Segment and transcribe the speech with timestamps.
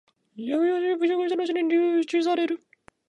[0.35, 0.55] 略
[0.95, 2.59] 奪し、凌辱したのちに留置される。